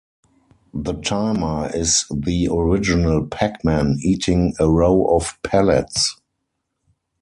The 0.73 0.93
timer 0.93 1.69
is 1.75 2.05
the 2.09 2.47
original 2.51 3.23
"Pac-Man", 3.27 3.97
eating 4.01 4.55
a 4.59 4.67
row 4.67 5.05
of 5.15 5.37
pellets. 5.43 6.17